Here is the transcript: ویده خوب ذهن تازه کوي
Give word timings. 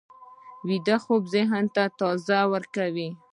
ویده 0.67 0.95
خوب 1.05 1.23
ذهن 1.35 1.63
تازه 1.99 2.39
کوي 2.75 3.09